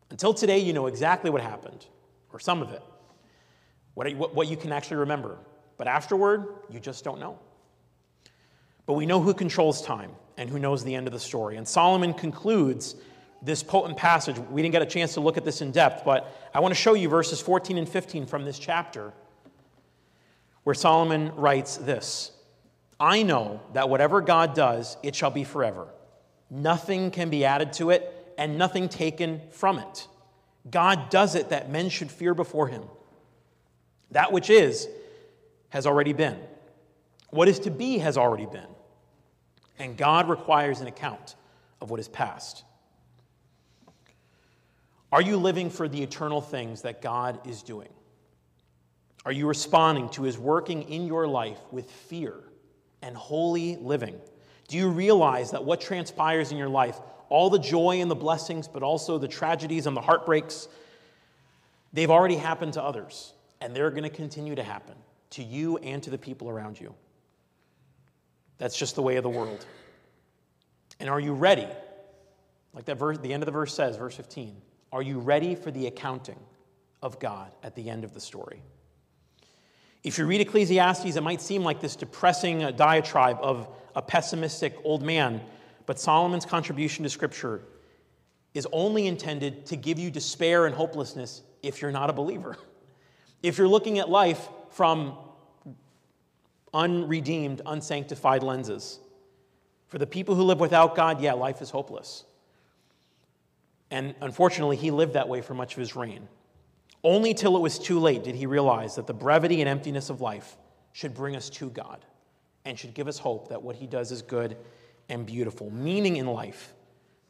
[0.09, 1.85] Until today, you know exactly what happened,
[2.33, 2.83] or some of it,
[3.93, 5.37] what, what you can actually remember.
[5.77, 7.39] But afterward, you just don't know.
[8.85, 11.57] But we know who controls time and who knows the end of the story.
[11.57, 12.95] And Solomon concludes
[13.41, 14.37] this potent passage.
[14.37, 16.79] We didn't get a chance to look at this in depth, but I want to
[16.79, 19.13] show you verses 14 and 15 from this chapter
[20.63, 22.31] where Solomon writes this
[22.99, 25.87] I know that whatever God does, it shall be forever.
[26.49, 30.07] Nothing can be added to it, and nothing taken from it.
[30.69, 32.83] God does it that men should fear before him.
[34.11, 34.87] That which is
[35.69, 36.37] has already been.
[37.29, 38.67] What is to be has already been.
[39.77, 41.35] And God requires an account
[41.79, 42.63] of what is past.
[45.11, 47.89] Are you living for the eternal things that God is doing?
[49.25, 52.35] Are you responding to his working in your life with fear
[53.01, 54.19] and holy living?
[54.67, 56.99] Do you realize that what transpires in your life,
[57.29, 60.67] all the joy and the blessings, but also the tragedies and the heartbreaks,
[61.91, 64.95] they've already happened to others, and they're going to continue to happen
[65.31, 66.93] to you and to the people around you?
[68.57, 69.65] That's just the way of the world.
[70.99, 71.67] And are you ready?
[72.73, 74.55] Like that verse, the end of the verse says, verse 15.
[74.91, 76.39] Are you ready for the accounting
[77.01, 78.61] of God at the end of the story?
[80.03, 84.75] If you read Ecclesiastes, it might seem like this depressing uh, diatribe of a pessimistic
[84.83, 85.41] old man,
[85.85, 87.61] but Solomon's contribution to Scripture
[88.53, 92.57] is only intended to give you despair and hopelessness if you're not a believer.
[93.41, 95.17] If you're looking at life from
[96.73, 98.99] unredeemed, unsanctified lenses.
[99.87, 102.25] For the people who live without God, yeah, life is hopeless.
[103.91, 106.27] And unfortunately, he lived that way for much of his reign.
[107.03, 110.21] Only till it was too late did he realize that the brevity and emptiness of
[110.21, 110.57] life
[110.91, 112.05] should bring us to God
[112.65, 114.57] and should give us hope that what he does is good
[115.07, 115.71] and beautiful.
[115.71, 116.73] Meaning in life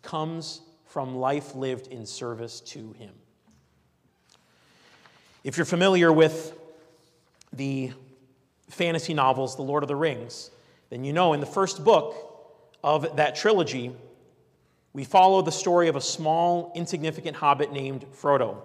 [0.02, 3.14] comes from life lived in service to him.
[5.42, 6.54] If you're familiar with
[7.54, 7.92] the
[8.70, 10.52] fantasy novels, The Lord of the Rings,
[10.90, 12.14] then you know in the first book
[12.84, 13.96] of that trilogy,
[14.92, 18.58] we follow the story of a small, insignificant hobbit named Frodo.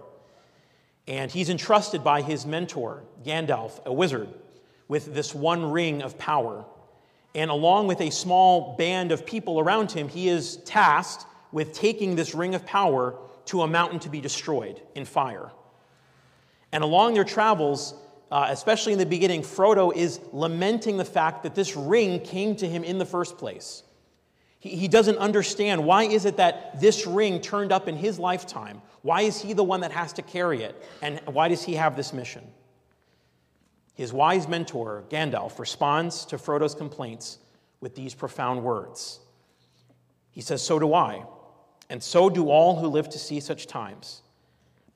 [1.06, 4.28] And he's entrusted by his mentor, Gandalf, a wizard,
[4.88, 6.64] with this one ring of power.
[7.36, 12.16] And along with a small band of people around him, he is tasked with taking
[12.16, 13.14] this ring of power
[13.46, 15.52] to a mountain to be destroyed in fire.
[16.74, 17.94] And along their travels,
[18.32, 22.68] uh, especially in the beginning, Frodo is lamenting the fact that this ring came to
[22.68, 23.84] him in the first place.
[24.58, 28.82] He, he doesn't understand why is it that this ring turned up in his lifetime?
[29.02, 30.74] Why is he the one that has to carry it?
[31.00, 32.44] And why does he have this mission?
[33.94, 37.38] His wise mentor, Gandalf, responds to Frodo's complaints
[37.78, 39.20] with these profound words.
[40.32, 41.24] He says, So do I,
[41.88, 44.22] and so do all who live to see such times.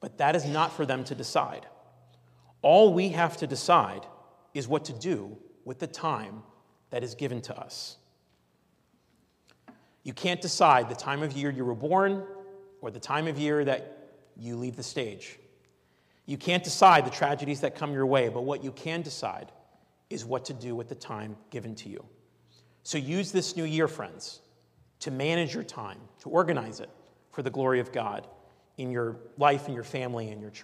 [0.01, 1.66] But that is not for them to decide.
[2.62, 4.07] All we have to decide
[4.55, 6.42] is what to do with the time
[6.90, 7.96] that is given to us.
[10.03, 12.24] You can't decide the time of year you were born
[12.80, 15.38] or the time of year that you leave the stage.
[16.26, 19.53] You can't decide the tragedies that come your way, but what you can decide
[20.11, 22.05] is what to do with the time given to you.
[22.82, 24.40] So use this new year, friends,
[25.01, 26.90] to manage your time, to organize it
[27.32, 28.26] for the glory of God
[28.79, 30.57] in your life, in your family, and your church.